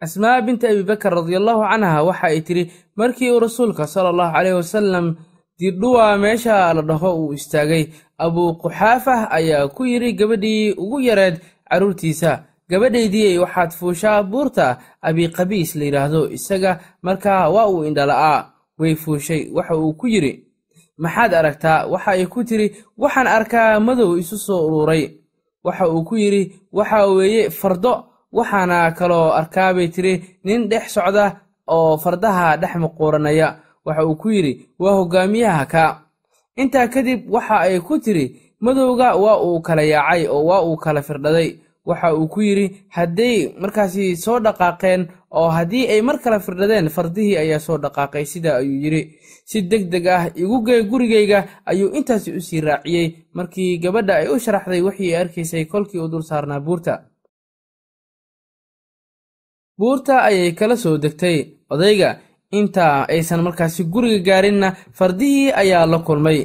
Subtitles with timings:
[0.00, 5.16] asmaa binti abibakar radiallahu canha waxa ay tidhi markii uu rasuulka sala allahu caleyh wasalam
[5.58, 7.84] dirdhuwa meesha la dhaho uu istaagay
[8.18, 11.40] abuu quxaafah ayaa ku yidhi gabadhii ugu yareed
[11.70, 19.48] carruurtiisa gabadhaydii waxaad fuushaa buurta abiqabiis la yidhaahdo isaga markaa waa uu indhala'aa way fuushay
[19.56, 20.32] waxa uu ku yidhi
[20.98, 22.66] maxaad aragtaa waxa ay ku tidhi
[22.98, 25.02] waxaan arkaa madow isu soo uruuray
[25.64, 26.42] waxa uu ku yidhi
[26.72, 27.94] waxa weeye fardo
[28.38, 31.24] waxaana kaloo arkaa bay tidhi nin dhex socda
[31.74, 33.48] oo fardaha dhex muquuranaya
[33.86, 35.84] waxa uu ku yidhi waa hoggaamiyaha ka.
[36.62, 38.26] Intaa kadib waxa ay ku tidhi
[38.64, 41.50] madowga waa uu kala yaacay oo waa uu kala firdhaday.
[41.86, 45.02] Waxa uu ku yidhi hadday markaasi soo dhaqaaqeen
[45.38, 49.02] oo haddii ay mar kala firdhadeen fardihii ayaa soo dhaqaaqay sidaa ayuu yidhi.
[49.50, 51.38] Si deg deg ah igu gee gurigayga
[51.70, 53.08] ayuu intaasi u sii raaciyey.
[53.36, 56.94] Markii gabadha ay u sharaxday wixii ay arkaysay kolkii uu dul saarnaa buurta
[59.78, 61.38] buurta ayay kala soo degtay.
[61.70, 62.10] Odayga
[62.52, 66.38] inta aysan markaasi guriga gaarinna fardihii ayaa la kulmay.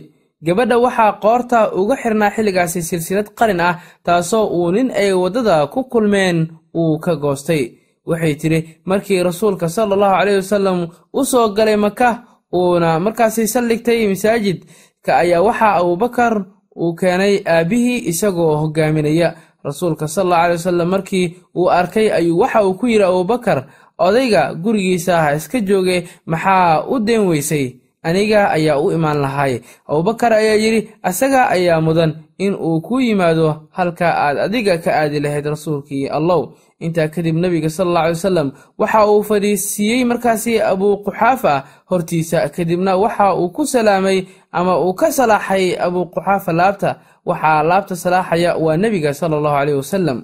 [0.46, 5.84] Gabadha waxaa qoorta uga xirnaa xilligaasi silsilad qalin ah taasoo uu nin ay waddada ku
[5.92, 6.38] kulmeen
[6.80, 7.64] uu ka goostay.
[8.09, 10.80] Waxay tidhi markii rasuulka sala allahu caleyh wasalam
[11.20, 12.09] u soo galay maka
[12.54, 16.34] uuna markaasi saldhigtay masaajidka ayaa waxaa abuubakar
[16.82, 19.30] uu keenay aabbihii isagoo hoggaaminaya
[19.64, 23.66] rasuulka sal allahu aley wasalam markii uu arkay ayuu waxa uu ku yidhi abuubakar
[23.98, 27.76] odayga gurigiisa ha iska jooge maxaa u deen weysay?
[28.03, 33.70] Aniga ayaa u imaan lahay abubakar ayaa yidhi asaga ayaa mudan in uu ku yimaado
[33.78, 36.50] halka aad adiga ka aadi lahayd rasuulkii allow
[36.86, 38.48] intaa kadib nebiga sal alla alay wasalam
[38.82, 41.54] waxa uu fadhiisiiyey markaasi abuuquxaafa
[41.90, 44.18] hortiisa kadibna waxa uu ku salaamay
[44.60, 46.92] ama uu ka salaaxay abuuquxaafa laabta.
[47.30, 50.20] Waxaa laabta salaaxaya waa nebiga sala allahu caleyh wasalam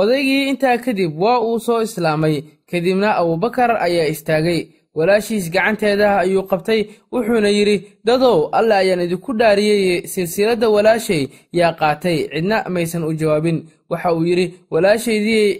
[0.00, 2.36] odaygii intaa kadib waa uu soo islaamay.
[2.70, 4.60] Kadibna abuubakar ayaa istaagay
[4.96, 6.80] walaashiis gacanteeda ayuu qabtay
[7.12, 11.22] wuxuuna yidhi dadow alle ayaan idinku dhaariyey silsiladda walaashay
[11.58, 13.58] yaa qaatay cidna maysan u jawaabin.
[13.90, 15.50] Waxa uu yidhi walaashaydii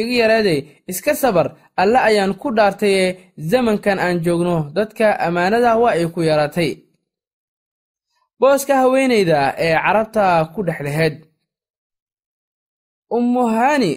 [0.00, 1.46] iga yareeday iska sabar
[1.76, 3.04] alle ayaan ku dhaartaye
[3.50, 6.70] zamankan aan joogno dadka ammaanada waa ay ku yaraatay.
[8.40, 11.14] Booska haweenayda ee carabta ku dhex laheyd
[13.10, 13.92] ummuhani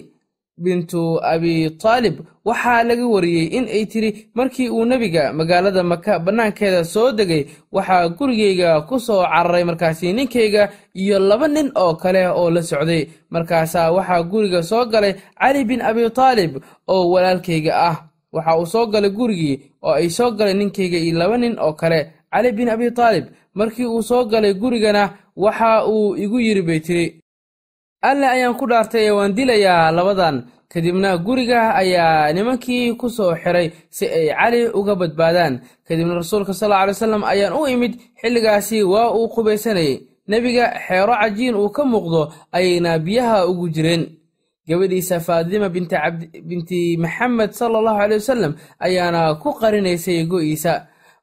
[0.63, 6.83] bintu abi taalib waxaa laga wariyey in ay tiri markii uu nebiga magaalada maka bannaankeeda
[6.83, 10.63] soo degay waxaa gurigayga ku soo cararay markaasi ninkayga
[11.01, 13.07] iyo laba nin oo kale oo la socday.
[13.29, 16.51] Markaasaa waxaa guriga soo galay cali bin abi taalib
[16.87, 17.95] oo walaalkayga ah.
[18.33, 21.99] Waxa uu soo galay gurigii oo ay soo galay ninkayga iyo laba nin oo kale.
[22.31, 25.03] Cali bin abi taalib markii uu soo galay gurigana
[25.35, 27.05] waxa uu igu yidhi bay tiri
[28.01, 30.35] alle ayaan ku dhaartay ee waan dilayaa labadan.
[30.69, 35.61] Kadibna guriga ayaa nimankii ku soo xiray si ay cali uga badbaadaan.
[35.87, 40.01] Kadibna rasuulka sal alla alay wasalam ayaan u imid xilligaasi waa uu qubaysanayay.
[40.27, 42.21] Nebiga xeero cajiin uu ka muuqdo
[42.51, 44.03] ayayna biyaha ugu jireen.
[44.67, 48.53] Gabadhiisa faadima binti maxamed sala allahu caley wasalam
[48.85, 50.73] ayaana ku qarinaysay go'iisa.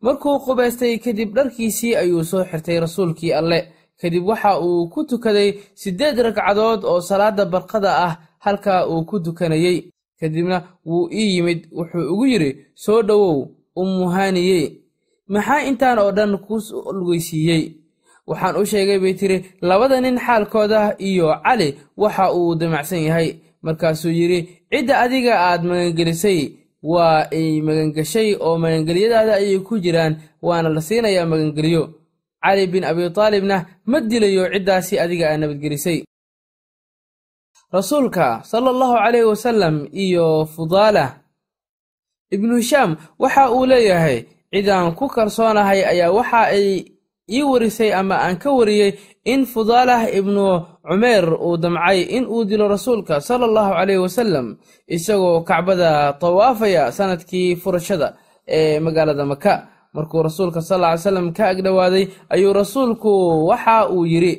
[0.05, 3.59] Markuu qubaystay kadib dharkiisii ayuu soo xirtay rasuulkii alle
[4.01, 8.13] kadib waxa uu ku tukaday siddeed ragcadood oo salaadda barqada ah
[8.45, 9.79] halka uu ku tukanayey
[10.21, 10.57] kadibna
[10.87, 13.39] wuu ii yimid wuxuu ugu yidhi soo dhowow
[13.81, 14.65] ummuhaaniyey
[15.33, 16.55] maxaa intaan oo dhan ku
[16.99, 17.63] lugaysiiyey
[18.29, 19.37] waxaan u sheegay bay tiri
[19.69, 21.69] labada nin xaalkooda iyo cali
[22.03, 23.31] waxa uu damacsan yahay.
[23.65, 24.39] Markaasuu yidhi
[24.71, 26.41] cidda adiga aad magangelisay
[26.93, 30.15] waa ay magangeshay oo magangelyadaada ayay ku jiraan
[30.47, 31.83] waana la siinayaa magangelyo
[32.45, 33.57] cali bin abi taalibna
[33.91, 35.99] ma dilayo ciddaasi adiga aa nabadgelisay.
[37.75, 41.07] Rasuulka sala allahu caleyh wasalam iyo fudaala
[42.31, 44.19] ibnu hishaam waxa uu leeyahay
[44.53, 46.87] cidaan ku kalsoonahay ayaa waxa ay
[47.37, 48.95] ii warisay ama aan ka wariyey
[49.27, 50.45] in fudaalah ibnu
[50.87, 54.47] cumeer uu damcay in uu dilo rasuulka sala allahu caleyh wasalam
[54.87, 58.09] isagoo kacbada tawaafaya sannadkii furashada
[58.47, 59.53] ee magaalada maka
[59.95, 62.05] markuu rasuulka sal ly salam ka agdhowaaday
[62.35, 63.11] ayuu rasuulku
[63.49, 64.35] waxa uu yidhi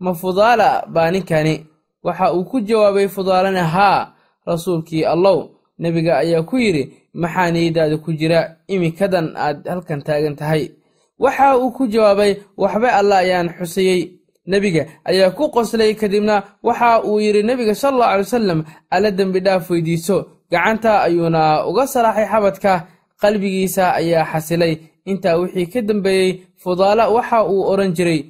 [0.00, 1.66] ma fudaala baa ninkani?
[2.04, 4.12] Waxa uu ku jawaabay fudaalana haa
[4.46, 5.50] rasuulkii allow.
[5.78, 6.84] Nebiga ayaa ku yidhi
[7.14, 10.70] maxaa niyadaada ku jira imikadan aad halkan taagan tahay.
[11.18, 14.00] Waxa uu ku jawaabay waxba alla ayaan xusayey
[14.46, 18.60] nebiga ayaa ku qoslay kadibna waxa uu yidhi nebiga sal allau alay wasalam
[18.90, 20.16] alla dembi dhaaf weydiiso
[20.50, 22.72] gacanta ayuuna uga salaaxay xabadka
[23.22, 24.72] qalbigiisa ayaa xasilay
[25.10, 26.30] intaa wixii ka dambeeyey
[26.62, 28.20] fudaala waxa uu odhan jiray.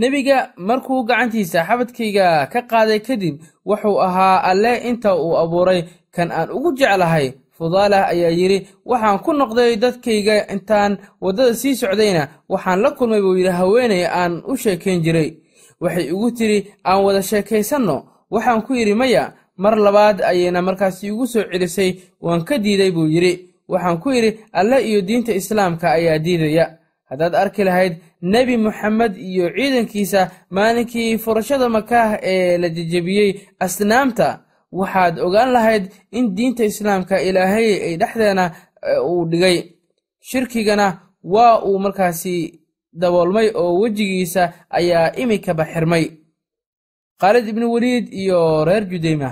[0.00, 3.34] Nebiga markuu gacantiisa xabadkayga ka qaaday kadib
[3.68, 5.80] wuxuu ahaa alle inta uu abuuray.
[6.14, 7.26] Kan aan ugu jeclahay
[7.56, 8.58] fudaalah ayaa yidhi
[8.90, 10.92] waxaan ku noqday dadkayga intaan
[11.24, 12.22] waddada sii socdayna.
[12.52, 15.28] Waxaan la kulmay buu yidhi haweenay aan u sheekayn jiray
[15.82, 16.58] waxay igu tidhi
[16.88, 17.96] aan wada sheekaysanno.
[18.32, 19.24] Waxaan ku yidhi maya
[19.64, 21.90] mar labaad ayayna markaasi igu soo celisay
[22.24, 23.34] waan ka diiday buu yidhi.
[23.72, 26.66] Waxaan ku yidhi alle iyo diinta islaamka ayaa diidaya.
[27.10, 33.30] Haddaad arki lahayd nebi moxamed iyo ciidankiisa maalinkii furashada makaah ee la jejebiyey
[33.66, 34.28] asnaamta
[34.72, 35.84] waxaad ogaan lahayd
[36.18, 38.44] in diinta islaamka ilaahay ay dhexdeena
[39.10, 39.56] uu dhigay.
[40.28, 40.86] Shirkigana
[41.34, 42.34] waa uu markaasi
[43.00, 46.04] daboolmay oo wejigiisa ayaa iminkaba xirmay.
[47.20, 49.30] Khaalid ibnu weliid iyo reer judeyma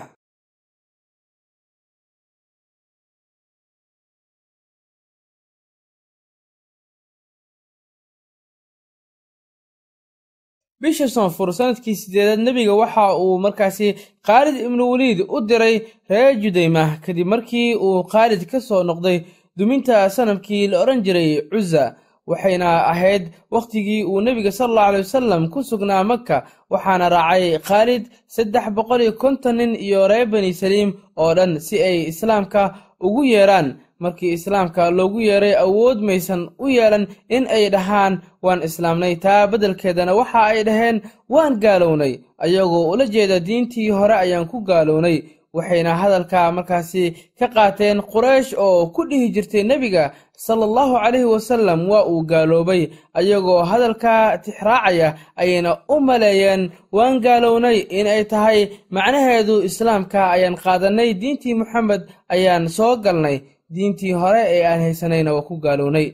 [10.82, 13.88] bisha soonfur sannadkii sideedaad nebiga waxa uu markaasi
[14.26, 15.76] khaalid ibnu weliid u diray
[16.10, 19.18] reer judeyma kadib markii uu khaalid ka soo noqday
[19.58, 21.84] duminta sanamkii la odhan jiray cuza
[22.30, 23.22] waxayna ahayd
[23.54, 26.36] wakhtigii uu nebiga sal allau aley wasalam ku sugnaa maka
[26.72, 28.02] waxaana raacay khaalid
[28.34, 30.90] saddex boqol iyo konton nin iyo reer bani saliim
[31.22, 32.62] oo dhan si ay islaamka
[33.06, 33.68] ugu yeeraan
[34.02, 37.04] markii islaamka loogu yeeray awood maysan u yeelan
[37.36, 38.14] in ay dhahaan
[38.44, 39.14] waan islaamnay.
[39.24, 40.96] Taa beddelkeedana waxa ay dhaheen
[41.34, 42.12] waan gaalownay.
[42.44, 45.18] Ayagoo ula jeeda diintii hore ayaan ku gaalownay.
[45.56, 47.04] Waxayna hadalka markaasi
[47.38, 50.04] ka qaateen quraysh oo ku dhihi jirtay nebiga
[50.44, 52.82] sala allahu calayhi wasallam waa uu gaaloobay.
[53.18, 55.08] Ayagoo hadalka tixraacaya
[55.42, 56.62] ayayna u maleeyeen
[56.96, 57.78] waan gaalownay.
[57.98, 58.60] Inay tahay
[58.94, 62.02] macnaheedu islaamka ayaan qaadannay diintii moxamed
[62.34, 63.36] ayaan soo galnay
[63.74, 66.08] diintii hore ee aan haysanayna waa ku gaalownay.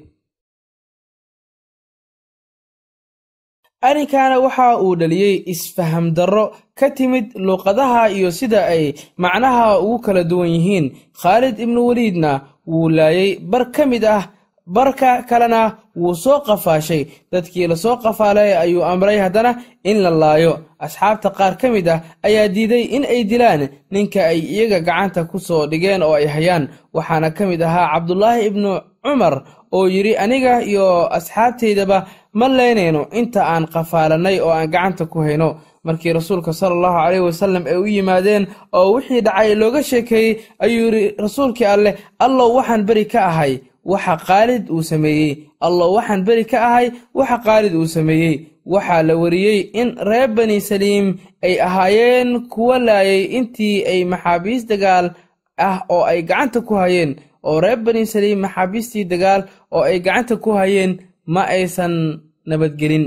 [3.89, 6.45] Arrinkaana waxa uu dhaliyey isfaham darro
[6.79, 8.85] ka timid luuqadaha iyo sida ay
[9.23, 10.87] macnaha ugu kala duwan yihiin.
[11.21, 12.33] Khaalid ibnu weliidna
[12.71, 14.23] wuu laayay bar ka mid ah
[14.67, 17.07] barka kalena wuu soo qafaashay.
[17.33, 19.53] Dadkii la soo qafaalay ayuu amray haddana
[19.85, 20.53] in la laayo.
[20.81, 25.39] Asxaabta qaar ka mid ah ayaa diiday in ay dilaan ninka ay iyaga gacanta ku
[25.39, 26.69] soo dhigeen oo ay hayaan.
[26.95, 29.35] Waxaana ka mid ahaa cabdulaahi ibnu cumar
[29.73, 35.57] oo yidhi aniga iyo asxaabtaydaba ma leynayno inta aan qafaalannay oo aan gacanta ku hayno.
[35.87, 40.31] Markii rasuulka sala caleyhi wasallam ay u yimaadeen oo wixii dhacay looga sheekeeyey
[40.65, 43.53] ayuu yidhi rasuulkii alleh allow waxaan beri ka ahay
[43.91, 45.33] waxa khaalid uu sameeyey.
[45.67, 46.87] Allow waxaan beri ka ahay
[47.19, 48.35] waxa khaalid uu sameeyey.
[48.73, 51.07] Waxaa la wariyey in reer bani saliim
[51.47, 55.07] ay ahaayeen kuwa laayay intii ay maxaabiis dagaal
[55.67, 57.11] ah oo ay gacanta ku hayeen.
[57.47, 59.43] Oo reer bani saliim maxaabiistii dagaal
[59.77, 60.93] oo ay gacanta ku hayeen
[61.35, 61.95] ma aysan
[62.49, 63.07] nabadgelin.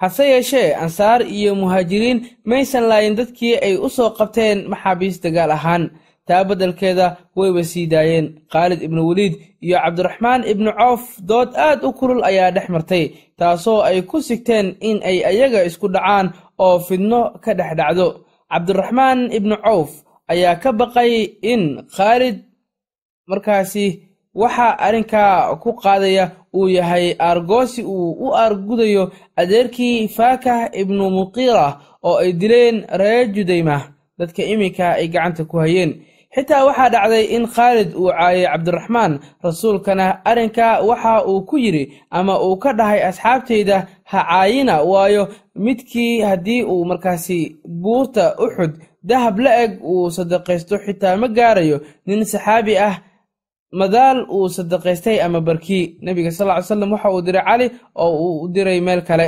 [0.00, 2.18] Hase yeeshee ansaar iyo muhaajiriin
[2.50, 5.84] maysan laayin dadkii ay u soo qabteen maxaabiis dagaal ahaan
[6.28, 7.06] taa beddelkeeda
[7.36, 9.34] wayba sii daayeen khaalid ibnu weliid
[9.66, 13.04] iyo cabdiraxmaan ibnu cawf dood aad u kulul ayaa dhex martay
[13.38, 16.26] taasoo ay ku sigteen in ay ayaga isku dhacaan
[16.64, 18.06] oo fidno ka dhex dhacdo.
[18.52, 19.90] Cabdiraxmaan ibnu cawf
[20.32, 21.12] ayaa ka baqay
[21.52, 21.62] in
[21.96, 22.36] khaalid
[23.30, 23.86] markaasi
[24.34, 26.24] waxa arrinkaa ku qaadaya
[26.56, 29.04] uu yahay aargoosi uu u aargudayo
[29.40, 31.66] adeerkii faakah ibnu muqiira
[32.08, 33.76] oo ay dileen reer judayma
[34.18, 35.90] dadka iminka ay gacanta ku hayeen
[36.34, 39.12] xitaa waxaa dhacday in khaalid uu caayay cabdiraxmaan
[39.46, 43.76] rasuulkana arrinka waxa uu ku yidhi ama uu ka dhahay asxaabtayda
[44.10, 45.22] ha caayina waayo
[45.64, 47.38] midkii haddii uu markaasi
[47.82, 48.72] buurta uxud
[49.08, 51.76] dahab la eg uu sadaqaysto xitaa ma gaarayo
[52.06, 52.94] nin saxaabi ah
[53.80, 55.84] madaal uu sadaqaystay ama barkii.
[56.02, 59.26] Nebiga sal ly slam waxa uu diray cali oo uu diray meel kale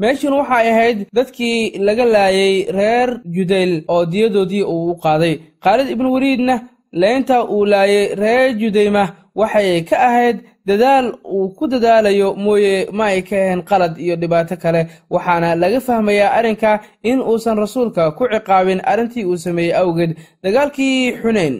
[0.00, 5.34] meeshun waxay ahayd dadkii laga laayay reer judayl oo diyadoodii uu u qaaday.
[5.64, 6.54] Khaalid ibnu weliidna
[7.02, 9.04] leynta uu laayay reer judayma
[9.40, 10.36] waxay ka ahayd
[10.68, 14.82] dadaal uu ku dadaalayo mooye ma ay ka ahayn qalad iyo dhibaato kale.
[15.14, 16.80] Waxaana laga fahmayaa arrinka
[17.10, 20.12] in uusan rasuulka ku ciqaabin arrintii uu sameeyey awgeed.
[20.42, 21.54] Dagaalkii xunayn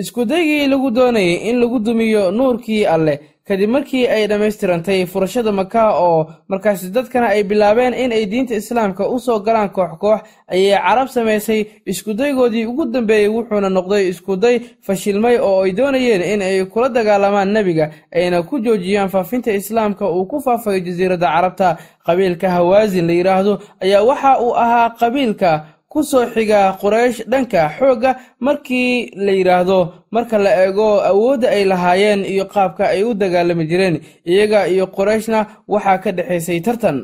[0.00, 3.18] iskudaygii lagu doonayay in lagu dumiyo nuurkii alleh
[3.50, 9.08] kadib markii ay dhammaystirantay furashada maka oo markaasi dadkana ay bilaabeen in ay diinta islaamka
[9.14, 10.20] u soo galaan koox koox
[10.54, 11.60] ayay carab samaysay
[11.92, 17.90] iskudaygoodii ugu dambeeyey wuxuuna noqday iskuday fashilmay oo ay doonayeen in ay kula dagaalamaan nebiga
[18.14, 21.76] ayna ku joojiyaan faafinta islaamka uu ku faafayo jasiiradda carabta.
[22.06, 23.52] Qabiilka hawaasin la yidhaahdo
[23.84, 25.50] ayaa waxa uu ahaa qabiilka
[25.92, 28.10] ku soo xiga quraysh dhanka xoogga
[28.46, 29.78] markii la yidhaahdo
[30.14, 33.96] marka la eego awoodda ay lahaayeen iyo qaabka ay u dagaalami jireen
[34.32, 35.38] iyaga iyo qurayshna
[35.72, 36.98] waxaa ka dhexaysay tartan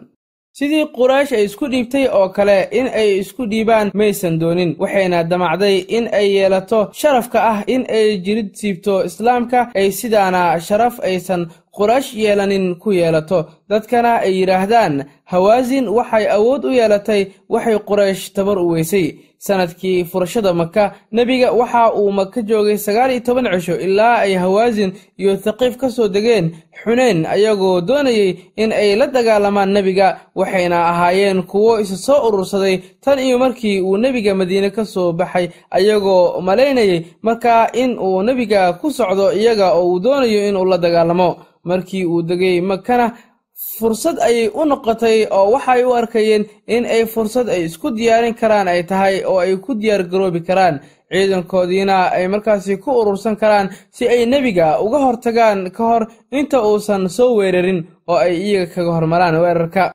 [0.58, 5.76] sidii quraysh ay isku dhiibtay oo kale in ay isku dhiibaan maysan doonin waxayna damacday
[5.96, 11.42] in ay yeelato sharafka ah in ay jirid siibto islaamka ay sidaana sharaf aysan
[11.76, 13.38] quraysh yeelanin ku yeelato.
[13.70, 14.94] Dadkana ay yidhaahdaan
[15.32, 17.22] hawaasin waxay awood u yeelatay
[17.52, 19.06] waxay quraysh tabar u weysay
[19.38, 24.93] sannadkii furashada maka nebiga waxa uu maka joogay sagaal iyo toban cisho ilaa ay hawaasin
[25.19, 31.43] iyo thaqiif ka soo degeen xuneyn ayagoo doonayay in ay la dagaalamaan nebiga waxayna ahaayeen
[31.43, 37.05] kuwo isa soo urursaday tan iyo markii uu nebiga madiine ka soo baxay ayagoo malaynayay
[37.23, 41.37] markaa in uu nebiga ku socdo iyaga oo uu doonayo inuu la dagaalamo.
[41.66, 43.12] Markii uu degay makana
[43.56, 46.44] fursad ayay u noqotay oo waxay u arkayeen
[46.75, 50.80] in ay fursad ay isku diyaarin karaan ay tahay oo ay ku diyaar garoobi karaan.
[51.12, 56.02] Ciidankoodiina ay markaasi ku urursan karaan si ay nebiga uga hortagaan ka hor
[56.38, 59.92] inta uusan soo weerarin oo ay iyaga kaga hormaraan weerarka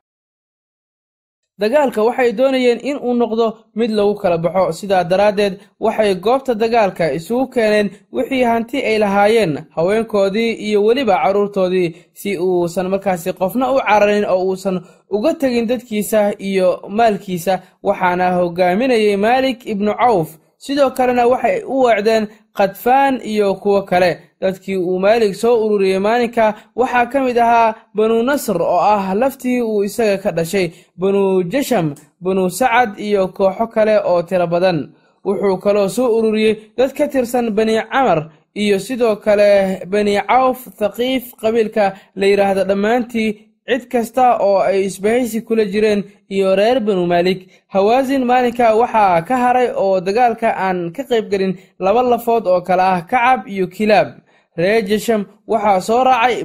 [1.62, 3.46] dagaalka waxay doonayeen in uu noqdo
[3.78, 4.72] mid lagu kala baxo.
[4.78, 5.54] Sidaa daraaddeed
[5.84, 11.88] waxay goobta dagaalka isugu keeneen wixii hanti ay lahaayeen haweenkoodii iyo weliba carruurtoodii
[12.20, 14.76] si uusan markaasi qofna u cararin oo uusan
[15.10, 17.54] uga tegin dadkiisa iyo maalkiisa.
[17.86, 20.28] Waxaana hogaaminayay maalik ibnu cawf.
[20.64, 22.24] Sidoo kalena waxay u weecdeen
[22.56, 24.10] khadfaan iyo kuwo kale
[24.42, 26.44] dadkii uu maalig soo ururiyey maalinka
[26.80, 30.66] waxaa ka mid ahaa banu nasr oo ah laftii uu isaga ka dhashay.
[31.00, 31.22] Banu
[31.52, 31.86] jasham
[32.24, 34.78] banu sacad iyo kooxo kale oo tiro badan.
[35.26, 38.20] Wuxuu kaloo soo ururiyey dad ka tirsan bani camar
[38.62, 39.50] iyo sidoo kale
[39.92, 41.84] bani cawf thaqiif qabiilka
[42.18, 43.30] la yidhaahdo dhammaantii
[43.68, 46.00] cid kasta oo ay isbahaysi kula jireen
[46.34, 47.40] iyo reer banu maalik.
[47.74, 52.82] Hawaasin maalinka waxaa ka haray oo dagaalka aan ka qayb gelin laba lafood oo kale
[52.92, 54.08] ah kacab iyo kilaab
[54.56, 56.44] reer jesham waxaa soo raacay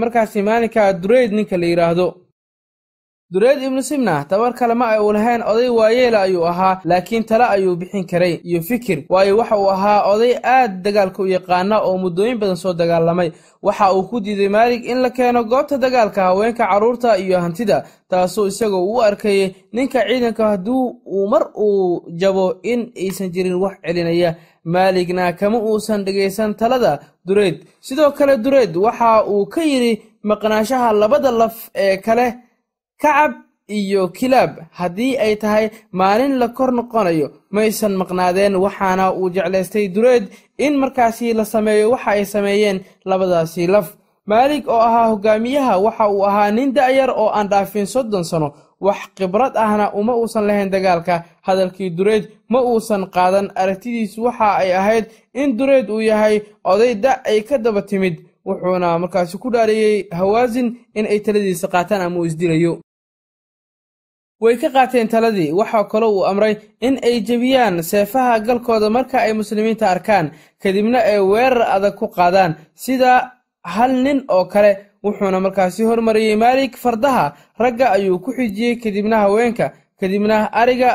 [0.00, 2.06] markaasi maalinka dureyd ninka la yidhaahdo
[3.32, 7.44] dureyd ibnu simna tabar kale ma ay uu lahayn oday waayeela ayuu ahaa laakiin tale
[7.44, 8.34] ayuu bixin karay.
[8.44, 12.72] Iyo fikir waayo waxa uu ahaa oday aad dagaalka u yaqaana oo muddooyin badan soo
[12.74, 13.30] dagaalamay.
[13.62, 18.46] Waxa uu ku diiday maalig in la keeno goobta dagaalka haweenka carruurta iyo hantida taasuu
[18.46, 24.34] isagoo u arkayay ninka ciidanka hadduu uu mar uu jabo in aysan jirin wax celinaya
[24.64, 26.92] maaligna kama uusan dhegaysan talada
[27.26, 32.26] dureyd sidoo kale dureyd waxa uu ka yidhi maqnaanshaha labada laf ee kale
[33.02, 33.32] kacab
[33.70, 34.52] iyo kilaab.
[34.78, 40.24] Haddii ay tahay maalin la kor noqonayo maysan maqnaadeen waxaana uu jeclaystay dureed
[40.58, 43.96] in markaasi la sameeyo waxa ay sameeyeen labadaasi laf.
[44.26, 48.48] Maalig oo ahaa hogaamiyaha waxa uu ahaa nin da'yar oo aan dhaafin soddon sano
[48.80, 51.24] wax khibrad ahna uma uusan lahayn dagaalka.
[51.46, 57.20] Hadalkii dureed ma uusan qaadan aragtidiisu waxa ay ahayd in dureed uu yahay oday da'
[57.30, 62.24] ay ka daba timid wuxuuna markaasi ku dhaariyey hawaasin in ay taladiisa qaataan ama uu
[62.30, 62.80] isdilayo.
[64.40, 69.32] Way ka qaateen taladii waxaa kaloo uu amray in ay jebiyaan seefaha galkooda marka ay
[69.40, 70.26] muslimiinta arkaan
[70.62, 72.56] kadibna ay weerar adag ku qaadaan.
[72.74, 73.12] Sida
[73.74, 74.72] hal nin oo kale
[75.04, 80.90] wuxuuna markaasi hormariyey maalik fardaha ragga ayuu ku xijiyey kadibna haweenka kadibna ariga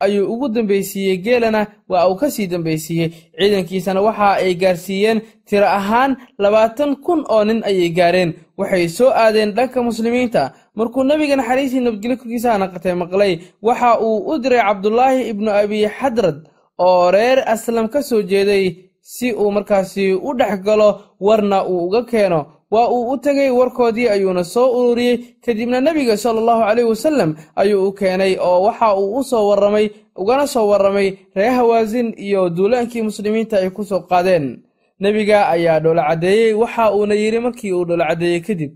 [0.00, 6.16] ayuu ugu dambaysiiyey geelana waa uu ka sii dambaysiiyey ciidankiisana waxa ay gaarsiiyeen tiro ahaan
[6.38, 8.30] labaatan kun oo nin ayay gaareen.
[8.58, 10.52] Waxay soo aadeen dhanka muslimiinta.
[10.74, 16.36] Markuu nebiga naxariisii nabadgelyo korkiisaha naqatay maqlay waxa uu u diray cabdulaahi ibnu abi xadrad
[16.78, 18.64] oo reer aslam ka soo jeeday
[19.00, 24.08] si uu markaasi u dhex galo warna uu uga keeno waa uu u tegay warkoodii
[24.08, 25.16] ayuuna soo ururiyey.
[25.44, 29.90] Kadibna nebiga sala allahu caleyhi wasallam ayuu u keenay oo waxa uu u soo warramay
[30.16, 34.62] ugana soo warramay reer hawaasin iyo duulaankii muslimiinta ay ku soo qaadeen.
[35.00, 38.72] Nebiga ayaa dhoola caddeeyey waxa uuna yidhi markii uu dhoola caddeeyey kadib.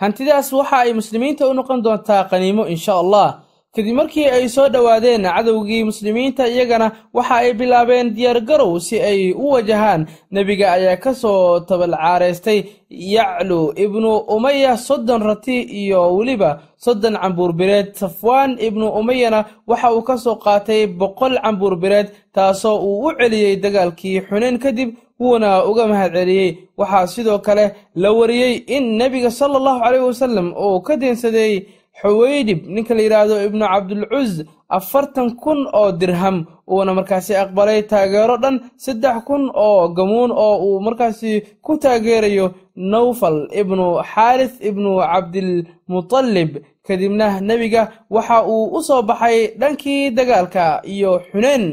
[0.00, 3.41] Hantidaas waxa ay muslimiinta u noqon doontaa qaniimo insha allah
[3.74, 9.46] kadib markii ay soo dhowaadeen cadowgii muslimiinta iyagana waxa ay bilaabeen diyaargarow si ay u
[9.52, 10.06] wajahaan.
[10.30, 18.56] Nebiga ayaa ka soo tabalcaaraystay yaclu ibnu umaya soddon rati iyo weliba soddon cambuurbireed safwaan
[18.60, 24.58] ibnu umayana waxa uu ka soo qaatay boqol cambuurbireed taasoo uu u celiyey dagaalkii xuneyn
[24.58, 30.04] kadib wuuna uga mahad celiyey waxaa sidoo kale la wariyey in nebiga sala allahu caleyhi
[30.06, 31.64] wasalam uu ka deensaday
[32.00, 34.32] xuweydhib ninka la yidhaahdo ibnu cabdulcuz
[34.76, 36.36] afartan kun oo dirham
[36.72, 41.32] uuna markaasi aqbalay taageero dhan saddex kun oo gamuun oo uu markaasi
[41.64, 42.46] ku taageerayo
[42.92, 46.50] nawfal ibnu xaaris ibnu cabdilmutalib
[46.86, 51.64] kadibna nebiga waxa uu u soo baxay dhankii dagaalka iyo xuneen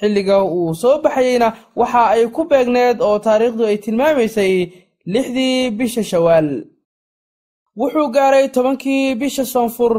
[0.00, 1.48] xilliga uu soo baxayeyna
[1.80, 4.54] waxa ay ku beegneed oo taariikhdu ay tilmaamaysay
[5.12, 6.48] lixdii bisha shawaal
[7.80, 9.94] wuxuu gaaray tobankii bisha soonfur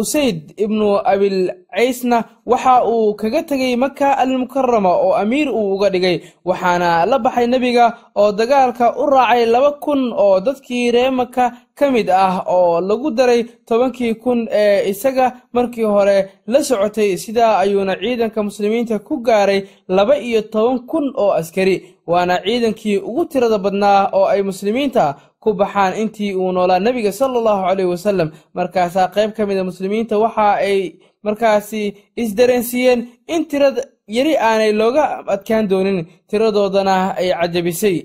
[0.00, 6.16] usayd ibnu abilcaysna waxa uu kaga tegey maka almukarama oo amiir uu uga dhigay.
[6.44, 7.86] Waxaana la baxay nebiga
[8.20, 11.44] oo dagaalka u raacay laba kun oo dadkii ree maka
[11.78, 15.26] ka mid ah oo lagu daray tobankii kun ee isaga.
[15.52, 21.30] Markii hore la socotay sidaa ayuuna ciidanka muslimiinta ku gaaray laba iyo toban kun oo
[21.32, 21.76] askari.
[22.06, 25.14] Waana ciidankii ugu tirada badnaa oo ay muslimiinta
[25.48, 26.78] ku baxaan intii uu noolaa.
[26.86, 30.80] Nebiga sala allahu caleyhi wasalam markaasaa qayb ka mid a muslimiinta waxa ay
[31.26, 31.82] markaasi
[32.22, 33.00] isdareensiiyeen
[33.34, 33.76] in tirad
[34.16, 35.98] yari aanay looga adkaan doonin.
[36.30, 37.96] Tiradoodana ay cajabisay.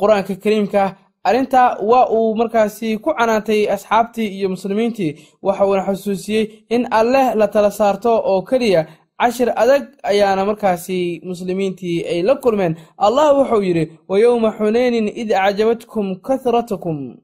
[0.00, 0.82] Qur'aanka kariimka
[1.28, 5.12] arrintaa waa uu markaasi ku canaantay asxaabtii iyo muslimiintii
[5.46, 8.82] waxa uuna xusuusiyey in alleh la tala saarto oo keliya
[9.20, 12.76] cashir adag ayaana markaasi muslimiintii ay la kulmeen.
[12.98, 17.16] Allah wuxuu yidhi wa yowma xunaynin id acjabatkum kahratukum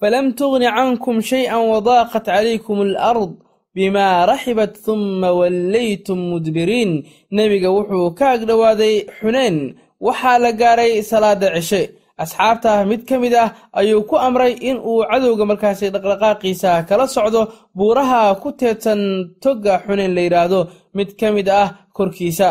[0.00, 3.32] falam tugni cankum shay-an wadaaqat calaykum alard
[3.74, 7.04] bimaa raxibat humma wallaytum mudbiriin.
[7.30, 9.56] Nebiga wuxuu ka agdhowaaday xuneyn
[10.00, 11.82] waxaa la gaaray salaada cishe
[12.22, 13.48] asxaabta mid ka mid ah
[13.80, 17.42] ayuu ku amray in uu cadowga markaasi dhaqdhaqaaqiisa kala socdo
[17.76, 19.00] buuraha ku teedsan
[19.42, 20.60] togga xuneyn la yidhaahdo
[20.96, 22.50] mid ka mid ah korkiisa.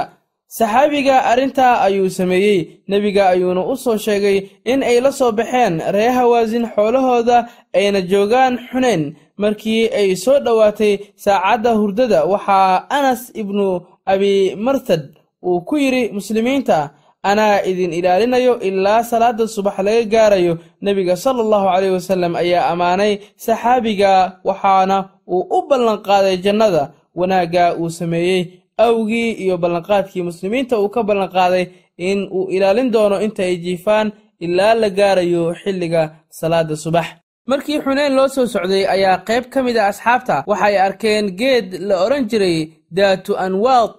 [0.58, 2.60] Saxaabiga arrintaa ayuu sameeyey.
[2.90, 4.38] Nebiga ayuuna u soo sheegay
[4.72, 7.38] in ay la soo baxeen ree hawaasin xoolahooda
[7.78, 9.02] ayna joogaan xuneyn.
[9.42, 13.68] Markii ay soo dhowaatay saacadda hurdada waxaa anas ibnu
[14.12, 15.04] abi marthad
[15.48, 16.78] uu ku yidhi muslimiinta
[17.24, 23.14] anaa idin ilaalinayo ilaa salaada subax laga gaarayo nebiga sala allahu caleyh wasalam ayaa ammaanay
[23.46, 24.98] saxaabiga waxaana
[25.28, 26.92] uu u ballanqaaday jannada.
[27.16, 28.42] Wanaagga uu sameeyey
[28.78, 31.66] awgii iyo ballanqaadkii muslimiinta uu ka ballanqaaday
[31.98, 37.06] in uu ilaalin doono inta ay jiifaan ilaa la gaarayo xilliga salaada subax.
[37.48, 40.44] Markii xuneyn loo soo socday ayaa qayb ka mid a asxaabta.
[40.48, 42.58] Waxay arkeen geed la odhan jiray
[42.98, 43.92] daatu anwaad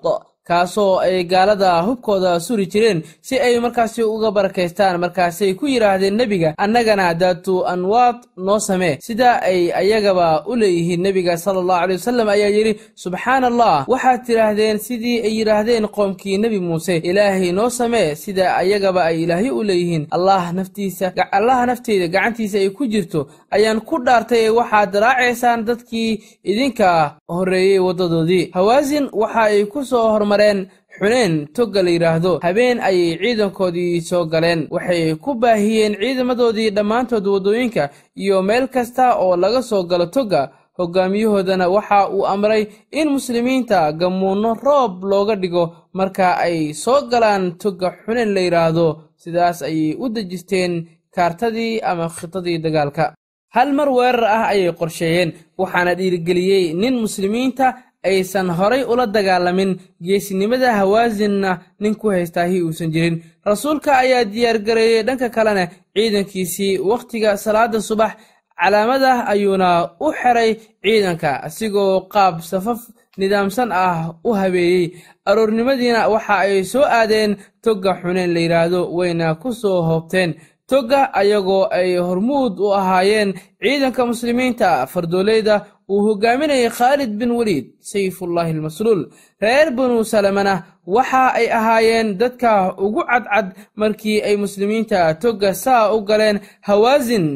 [0.49, 4.99] kaasoo ay gaalada hubkooda suri jireen si ay markaasi uga barakaystaan.
[5.01, 8.99] Markaasay ku yidhaahdeen nebiga annagana daatu anwaad noo samee.
[9.01, 14.21] Sida ay ayagaba u leeyihiin nebiga sala allahu aley wasalam ayaa yidhi subxaana allah waxaad
[14.27, 18.15] tidhaahdeen sidii ay yidhaahdeen qoomkii nebi muuse ilaahay noo samee.
[18.15, 23.81] Sida ayagaba ay ilaahay u leeyihiin allah naftiisa allaha nafteyda gacantiisa ay ku jirto ayaan
[23.81, 24.49] ku dhaartay.
[24.51, 28.51] Waxaad raacaysaan dadkii idinka horreeyey waddadoodii.
[28.55, 34.69] Hawaasin waxa ay ku soo hormareen xuneyn togga la yidhaahdo habeen ayay ciidankoodii soo galeen.
[34.71, 41.69] Waxay ku baahiyeen ciidamadoodii dhammaantood waddooyinka iyo meel kasta oo laga soo galo togga hoggaamiyahoodana
[41.69, 42.63] waxa uu amray
[42.93, 48.87] in muslimiinta gammuunno roob looga dhigo marka ay soo galaan togga xuneyn la yidhaahdo
[49.23, 50.73] sidaas ayay u dejisteen
[51.15, 53.15] kaartadii ama khitadii dagaalka.
[53.55, 57.67] Hal mar weerar ah ayay qorsheeyeen waxaana dhiirigeliyey nin muslimiinta
[58.05, 59.79] aysan horay ula dagaalamin.
[60.03, 63.23] Geesinimada hawaasinna nin ku haystaahi uusan jirin.
[63.47, 68.13] Rasuulka ayaa diyaargareeyey dhanka kalena ciidankiisii wakhtiga salaada subax.
[68.61, 70.51] Calaamadah ayuuna u xeray
[70.85, 72.81] ciidanka asigoo qaab safaf
[73.19, 74.87] nidaamsan ah u habeeyey.
[75.29, 80.35] Aroornimadiina waxa ay soo aadeen togga xuneyn la yidhaahdo wayna ku soo hoobteen.
[80.71, 85.55] Togga ayagoo ay hormuud u ahaayeen ciidanka muslimiinta fardoolayda
[85.91, 89.01] uu hogaaminayay khaalid bin weliid sayfullaahi almasluul.
[89.43, 90.55] Reer banu salamana
[90.97, 92.51] waxa ay ahaayeen dadka
[92.85, 93.47] ugu cadcad
[93.81, 96.37] markii ay muslimiinta togga saa u galeen
[96.69, 97.27] hawaasin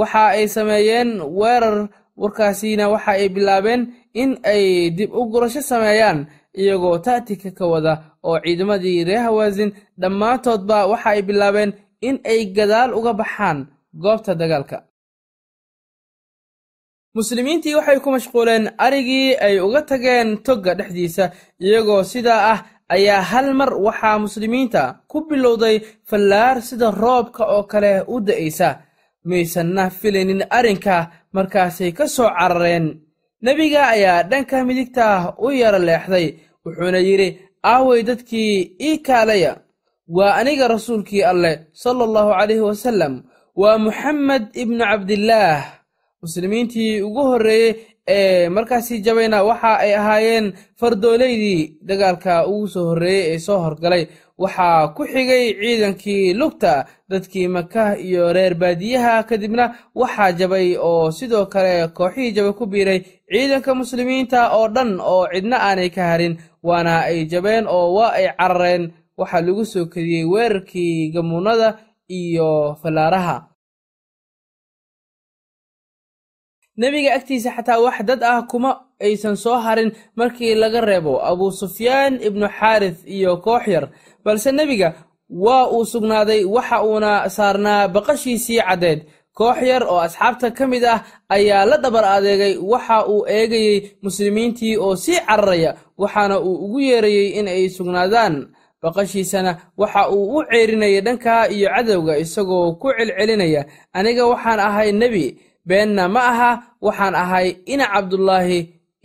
[0.00, 1.08] waxa ay sameeyeen
[1.40, 1.78] weerar
[2.22, 3.82] warkaasiina waxa ay bilaabeen
[4.22, 6.18] in ay dib u gurasho sameeyaan
[6.60, 7.94] iyagoo ta'tika ka wada
[8.26, 11.70] oo ciidamadii reer hawaasin dhammaantoodba waxa ay bilaabeen
[12.08, 13.58] in ay gadaal uga baxaan
[14.02, 14.76] goobta dagaalka
[17.14, 21.24] muslimiintii waxay ku mashquuleen arigii ay uga tageen togga dhexdiisa
[21.62, 22.58] iyagoo sidaa ah
[22.94, 25.76] ayaa hal mar waxaa muslimiinta ku bilowday
[26.08, 28.68] fallaar sida roobka oo kale u da'aysa.
[29.28, 30.96] Maysanna filaynin arrinka
[31.34, 32.86] markaasay ka soo carareen.
[33.44, 36.26] Nebiga ayaa dhanka midigta u yara leexday
[36.64, 37.28] wuxuuna yidhi
[37.72, 39.52] aaway dadkii ii kaalaya.
[40.16, 43.14] Waa aniga rasuulkii alleh sala allahu calayhi wasalam
[43.60, 45.60] waa muxamed ibnu cabdillaah
[46.24, 47.74] muslimiintii ugu horreeyey
[48.16, 50.46] ee markaasi jabayna waxa ay ahaayeen
[50.80, 54.04] fardooleydii dagaalka ugu soo horreeyey ee soo horgalay.
[54.42, 56.72] Waxaa ku xigay ciidankii lugta
[57.10, 59.64] dadkii maka iyo reer baadiyaha kadibna
[60.00, 65.56] waxaa jabay oo sidoo kale kooxihii jabay ku biiray ciidanka muslimiinta oo dhan oo cidna
[65.68, 66.34] aanay ka harin
[66.66, 68.84] waana ay jabeen oo waa ay carareen.
[69.18, 71.68] Waxaa lagu soo kediyey weerarkii gamuunada
[72.10, 73.36] iyo fallaaraha
[76.76, 82.18] nebiga agtiisa xataa wax dad ah kuma aysan soo harin markii laga reebo abuu sufyaan
[82.26, 83.88] ibnu xaarits iyo koox yar.
[84.24, 84.88] Balse nebiga
[85.30, 89.00] waa uu sugnaaday waxa uuna saarnaa baqashiisii caddeed
[89.38, 94.76] koox yar oo asxaabta ka mid ah ayaa la dhabar adeegay waxa uu eegayey muslimiintii
[94.76, 98.34] oo sii cararaya waxaana uu ugu yeerayey in ay sugnaadaan.
[98.82, 105.38] Baqashiisana waxa uu u ceerinayay dhankaa iyo cadowga isagoo ku celcelinaya aniga waxaan ahay nebi
[105.68, 106.50] beenna ma aha
[106.86, 108.58] waxaan ahay ina cabdulaahi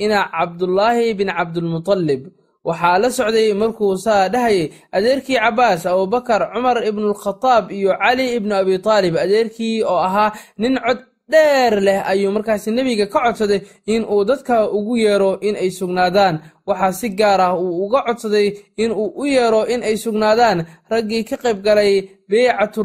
[0.03, 2.21] ina cabdulaahi bin cabdulmutalib
[2.67, 8.75] waxaa la socday markuu saa dhahayay adeerkii cabbaas abubakar cumar ibnualkhataab iyo cali ibnu abi
[8.79, 9.15] taalib.
[9.17, 10.99] Adeerkii oo ahaa nin cod
[11.31, 13.61] dheer leh ayuu markaasi nebiga ka codsaday
[13.93, 16.35] in uu dadka ugu yeero in ay sugnaadaan.
[16.67, 18.47] Waxaa si gaar ah uu uga codsaday
[18.83, 20.65] in uu u yeero in ay sugnaadaan.
[20.91, 21.91] Raggii ka qayb galay
[22.29, 22.83] beycatu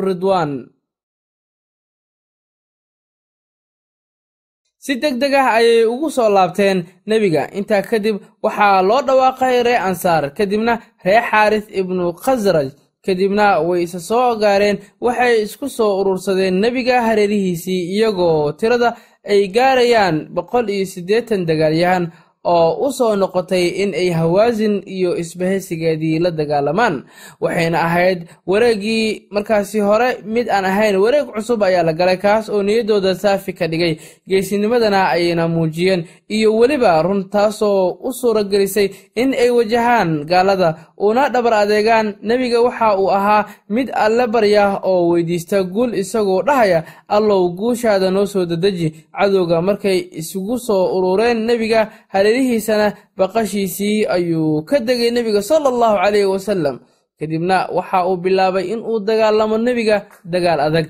[4.84, 6.78] si deg deg ah ayay ugu soo laabteen
[7.10, 7.42] nebiga.
[7.58, 10.74] Intaa kadib waxaa loo dhawaaqay ree ansaar kadibna
[11.06, 12.68] ree xaaris ibnu khasraj
[13.06, 18.90] kadibna way isa soo gaareen waxay isku soo urursadeen nebiga hareerihiisii iyagoo tirada
[19.32, 22.04] ay gaarayaan boqol iyo siddeetan dagaalyahan
[22.44, 27.04] oo u soo noqotay in ay hawaasin iyo isbahaysigeedii la dagaalamaan.
[27.40, 32.62] Waxayna ahayd wareeggii markaasi hore mid aan ahayn wareeg cusub ayaa la galay kaas oo
[32.62, 33.96] niyaddooda saafi ka dhigay.
[34.28, 40.74] Geesinimadana ayna muujiyeen iyo weliba run taasoo u suura gelisay in ay wajahaan gaalada.
[40.96, 46.84] Una dhabar adeegaan nebiga waxa uu ahaa mid alle barya oo weydiista guul isagoo dhahaya
[47.08, 51.90] allow guushaada noo soo dedeji cadowga markay isugu soo urureen nebiga
[52.34, 56.80] hareerihiisana baqashiisii ayuu ka degay nebiga sala allahu calayhi wasalam
[57.18, 60.86] kadibna waxa uu bilaabay in uu dagaalamo nebiga dagaal adag.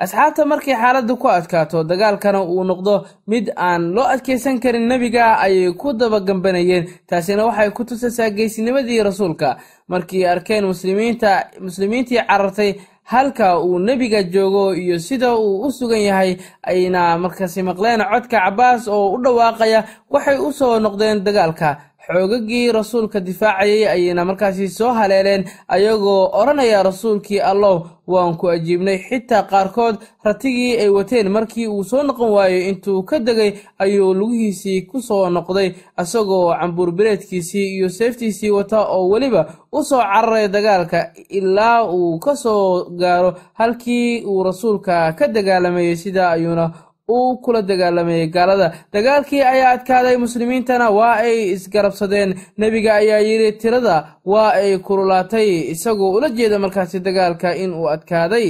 [0.00, 2.94] Asxaabta markay xaaladdu ku adkaato dagaalkana uu noqdo
[3.28, 9.58] mid aan loo adkaysan karin nebiga ayay ku dabagambanayeen taasina waxay ku tusaysaa geesinimadii rasuulka.
[9.88, 12.70] Markii arkeen muslimiinta muslimiintii carartay
[13.12, 18.82] halka uu nebiga joogo iyo sida uu u sugan yahay ayna markaasi maqleen codka cabbaas
[18.88, 19.80] oo u dhawaaqaya
[20.14, 21.68] waxay u soo noqdeen dagaalka
[22.06, 28.98] xoogagii rasuulka difaacayay ayayna markaasi soo haleeleen ayagoo odhanaya rasuulkii allow waan ku ajiibnay.
[28.98, 34.82] Xitaa qaarkood ratigii ay wateen markii uu soo noqon waayey intuu ka degay ayuu lugihiisii
[34.90, 41.84] ku soo noqday isagoo cambuurbireedkiisii iyo seeftiisii wata oo weliba u soo cararay dagaalka ilaa
[41.84, 46.72] uu ka soo gaaro halkii uu rasuulka ka dagaalamayey sidaa ayuuna
[47.14, 48.68] uu kula dagaalamayay gaalada.
[48.92, 52.30] Dagaalkii ayaa adkaaday muslimiintana waa ay isgarabsadeen.
[52.58, 53.96] Nebiga ayaa yidhi tirada
[54.32, 58.48] waa ay kululaatay isagoo ula jeeda markaasi dagaalka in uu adkaaday.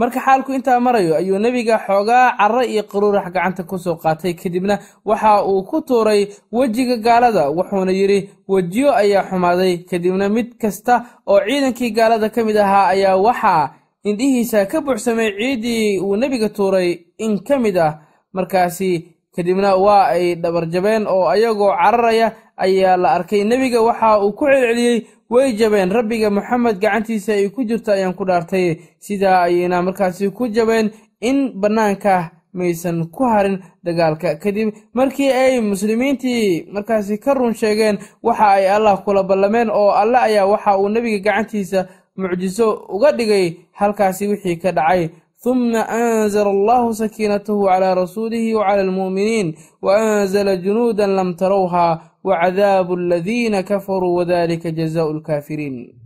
[0.00, 4.32] Marka xaalku intaa marayo ayuu nebiga xoogaa carro iyo qaruurax gacanta ku soo qaatay.
[4.34, 9.72] Kadibna waxa uu ku tuuray wejiga gaalada wuxuuna yidhi wejiyo ayaa xumaaday.
[9.90, 10.94] Kadibna mid kasta
[11.28, 13.70] oo ciidankii gaalada ka mid ahaa ayaa waxaa
[14.04, 18.00] indhihiisa ka buuxsamay ciiddii uu nebiga tuuray in ka mid ah.
[18.32, 19.04] Markaasi
[19.36, 23.82] kadibna waa ay dhabarjabeen oo ayagoo cararaya ayaa la arkay nebiga.
[23.82, 28.78] Waxa uu ku celceliyey way jabeen rabbiga moxamed gacantiisa ay ku jirto ayaan ku dhaartay.
[28.98, 34.38] Sidaa ayayna markaasi ku jabeen in bannaanka maysan ku harin dagaalka.
[34.38, 40.18] Kadib markii ay muslimiintii markaasi ka run sheegeen waxa ay allah kula ballameen oo alle
[40.18, 41.86] ayaa waxa uu nebiga gacantiisa
[42.16, 45.10] mucjiso uga dhigay halkaasi wixii ka dhacay.
[45.44, 53.62] Humma anzala allahu sakiinatahu calaa rasuulihi wacala almu'miniin wa anzala junuudan lam tarowha wacadaabu aladiina
[53.62, 55.96] kafaruu wadalika jazaau alkaafiriin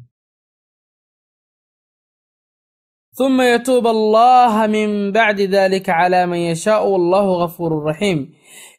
[3.18, 8.18] humma yatuuba allaha min bacdi dalika calaa man yashaau wallahu gafuurun raxiim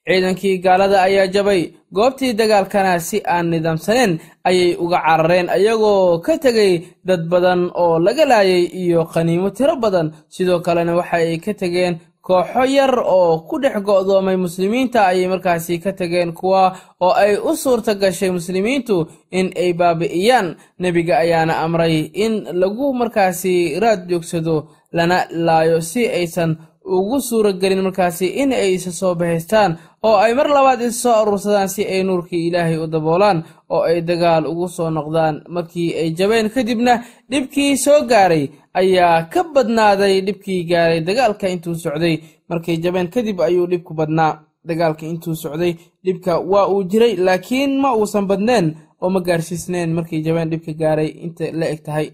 [0.08, 1.62] ciidankii gaalada ayaa jabay.
[1.96, 6.74] Goobtii dagaalkana si aan nidaamsaneen ayay uga carareen ayagoo ka tegay
[7.06, 10.12] dad badan oo laga laayay iyo qaniimo tiro badan.
[10.30, 15.08] Sidoo kalena waxa ay ka tegeen kooxo yar oo ku dhex go'doomay muslimiinta.
[15.08, 20.56] Ayay markaasi ka tegeen kuwa oo ay u suurta gashay muslimiintu in ay baabi'iyaan.
[20.80, 27.82] Nebiga ayaana amray in lagu markaasi raad joogsado lana laayo si aysan ugu suura gelin
[27.82, 32.04] markaasi in ay isa soo bahaystaan oo ay mar labaad isa soo aruursadaan si ay
[32.04, 35.42] nuurkii ilaahay u daboolaan oo ay dagaal ugu soo noqdaan.
[35.50, 36.94] Markii ay jabeen kadibna
[37.32, 42.16] dhibkii soo gaaray ayaa ka badnaaday dhibkii gaaray dagaalka intuu socday.
[42.50, 45.74] Markay jabeen kadib ayuu dhibku badnaa dagaalka intuu socday
[46.06, 51.08] dhibka waa uu jiray laakiin ma uusan badneen oo ma gaarsiisneen markay jabeen dhibka gaaray.
[51.26, 52.08] Inta la eg tahay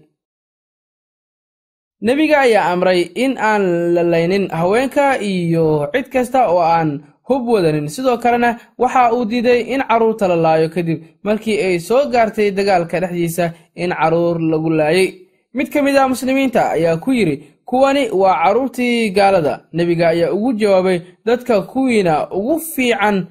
[2.06, 6.90] nebiga ayaa amray in aan la laynin haweenka iyo cid kasta oo aan
[7.28, 7.88] hub wadanin.
[7.88, 13.00] Sidoo kalena waxa uu diiday in carruurta la laayo kadib markii ay soo gaartay dagaalka
[13.02, 15.08] dhexdiisa in carruur lagu laayay.
[15.54, 19.54] Mid ka mid ah muslimiinta ayaa ku yidhi kuwani waa carruurtii gaalada.
[19.72, 23.26] Nebiga ayaa ugu jawaabay dadka kuwiina ugu fiican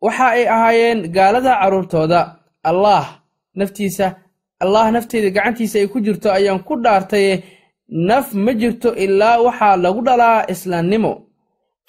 [0.00, 2.20] waxa ay ahaayeen gaalada carruurtooda
[2.64, 3.04] allah
[3.54, 4.06] naftiisa
[4.62, 7.42] allah nafteeda gacantiisa ay ku jirto ayaan ku dhaartaye
[8.08, 11.12] naf ma jirto ilaa waxaa lagu dhalaa islaamnimo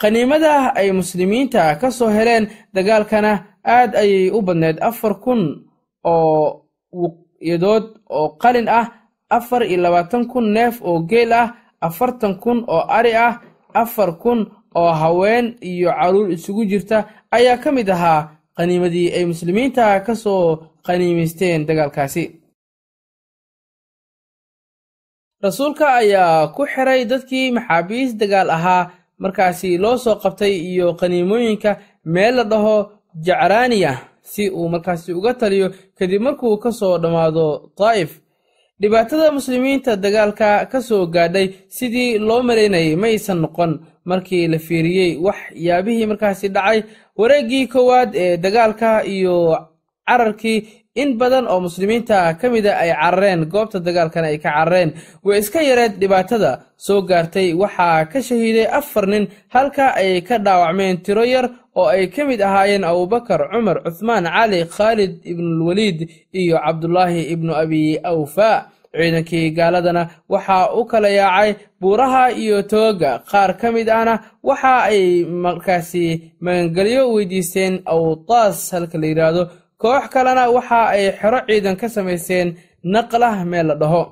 [0.01, 3.31] qaniimada ay muslimiinta ka soo heleen dagaalkana
[3.75, 5.41] aad ayay u badneyd afar kun
[6.03, 6.61] oo
[7.01, 7.85] wuqyadood
[8.17, 8.85] oo qalin ah
[9.37, 11.47] afar iyo labaatan kun neef oo geel ah
[11.87, 13.33] afartan kun oo ari ah
[13.81, 14.39] afar kun
[14.75, 16.97] oo haween iyo carruur isugu jirta.
[17.31, 22.23] Ayaa ka mid ahaa qaniimadii ay muslimiinta ka soo qaniimaysteen dagaalkaasi
[25.43, 28.89] rasuulka ayaa ku xiray dadkii maxaabiis dagaal ahaa
[29.23, 31.71] markaasi loo soo qabtay iyo qaniimooyinka
[32.13, 32.75] meel la dhaho
[33.25, 33.93] jacraaniya
[34.31, 37.47] si uu markaasi uga taliyo kadib markuu ka soo dhammaado
[37.79, 38.11] daa'if
[38.81, 43.73] dhibaatada muslimiinta dagaalka ka soo gaadhay sidii loo malaynayay maysan noqon.
[44.05, 46.79] Markii la fiiriyey wax yaabihii markaasi dhacay
[47.19, 49.35] wareeggii koowaad ee dagaalka iyo
[50.07, 54.89] cararkii in badan oo muslimiinta ka mida ay carareen goobta dagaalkana ay ka carareen
[55.25, 57.53] way iska yareed dhibaatada soo gaartay.
[57.61, 62.39] Waxaa ka shahiiday afar nin halka ay ka dhaawacmeen tiro yar oo ay ka mid
[62.41, 65.99] ahaayeen abubakar cumar cuthmaan cali khaalid ibnulwaliid
[66.39, 68.51] iyo cabdulaahi ibnu abi awfa.
[68.93, 75.25] Ciidankii gaaladana waxaa u kala yaacay buuraha iyo tooga qaar ka mid ahna waxa ay
[75.25, 76.05] markaasi
[76.45, 79.43] magangelyo weydiisteen awtaas halka la yidhaahdo
[79.83, 82.47] koox kalena waxa ay xero ciidan ka samaysteen
[82.93, 84.03] naqlah meel la dhaho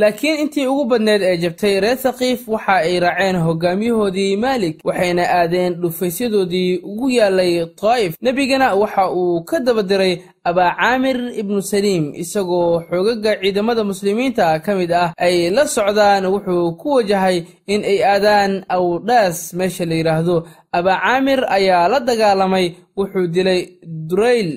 [0.00, 5.74] laakiin intii ugu badneed ee jabtay reer thakiif waxa ay raaceen hogaamiyahoodii maalik waxayna aadeen
[5.82, 13.32] dhufaysyadoodii ugu yaalay daa'if nebigana waxa uu ka daba diray abaacaamir ibnu saliim isagoo xoogaga
[13.40, 15.12] ciidamada muslimiinta ka mid ah.
[15.16, 20.36] Ay la socdaan wuxuu ku wajahay in ay aadaan awdhaas meesha la yidhaahdo
[20.78, 23.60] abaacaamir ayaa la dagaalamay wuxuu dilay
[24.08, 24.50] durayl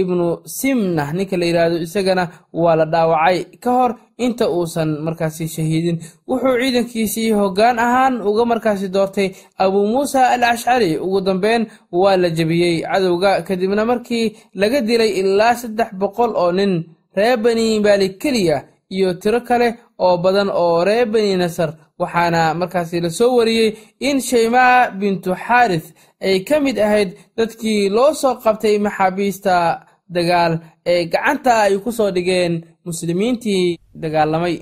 [0.00, 0.26] ibnu
[0.58, 3.38] simna ninka la yidhaahdo isagana waa la dhaawacay.
[3.64, 3.90] Ka hor
[4.24, 5.96] inta uusan markaasi shahiidin
[6.28, 9.28] wuxuu ciidankiisii hoggaan ahaan uga markaasi doortay
[9.62, 12.82] abuu muusa al ashcari ugu dambeyn waa la jebiyey.
[12.82, 14.26] Cadowga kadibna markii
[14.60, 16.72] laga dilay ilaa saddex boqol oo nin
[17.16, 18.58] reer bani maalik keliya
[18.90, 23.70] iyo tiro kale oo badan oo reer bani nasar waxaana markaasi la soo wariyey
[24.08, 25.88] in shaymaa bintu xaarith
[26.26, 29.54] ay ka mid ahayd dadkii loo soo qabtay maxaabiista
[30.14, 30.52] dagaal
[30.86, 34.56] ee gacanta ay ku soo dhigeen muslimiintii dagaalamay.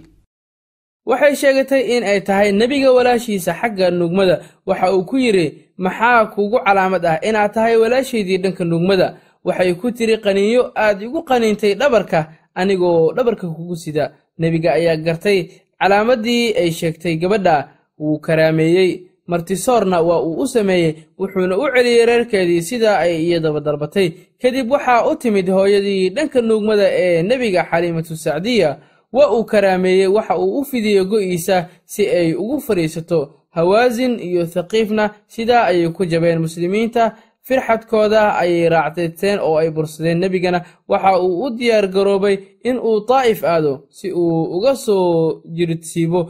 [1.06, 5.46] Waxay sheegatay in ay tahay nebiga walaashiisa xagga nugmada waxa uu ku yidhi
[5.78, 9.09] maxaa kugu calaamad ah inaad tahay walaashaydii dhanka nugmada
[9.46, 12.20] waxay ku tiri qaniinyo aad igu qaniintay dhabarka
[12.54, 14.04] anigoo dhabarka kugu sida.
[14.38, 15.38] Nebiga ayaa gartay
[15.80, 17.56] calaamaddii ay sheegtay gabadha
[17.98, 18.90] wuu karaameeyey
[19.27, 24.09] martisoorna waa uu u sameeyey wuxuuna u celiyey reerkeedii sidaa ay iyadaba dalbatay
[24.43, 28.71] kadib waxaa u timid hooyadii dhanka nuugmada ee nebiga xaliimatu sacdiya.
[29.12, 33.21] Waa uu karaameeyey waxa uu u fidiyey go'iisa si ay ugu fadhiisato
[33.57, 37.12] hawaasin iyo thaqiifna sidaa ayay ku jabeen muslimiinta.
[37.47, 40.61] Firxadkooda ayay raacdeeteen oo ay bursadeen nebigana.
[40.89, 46.21] Waxa uu u diyaar garoobay in uu daa'if aado si uu uga soo jiridsiibo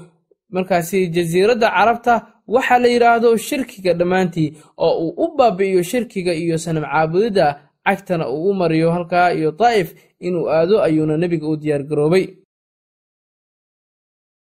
[0.55, 2.15] markaasi jasiiradda carabta
[2.55, 7.47] waxa la yidhaahdo shirkiga dhammaantii oo uu u baabi'iyo shirkiga iyo sanam caabudidda
[7.87, 9.89] cagtana uu u mariyo halkaa iyo daa'if
[10.21, 12.25] inuu aado ayuuna nebiga u diyaar garoobay